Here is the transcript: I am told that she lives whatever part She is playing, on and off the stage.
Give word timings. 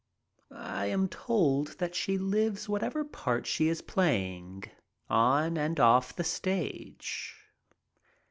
I 0.49 0.87
am 0.87 1.07
told 1.09 1.77
that 1.77 1.93
she 1.93 2.17
lives 2.17 2.67
whatever 2.67 3.03
part 3.05 3.45
She 3.45 3.67
is 3.67 3.83
playing, 3.83 4.63
on 5.11 5.59
and 5.59 5.79
off 5.79 6.15
the 6.15 6.23
stage. 6.23 7.35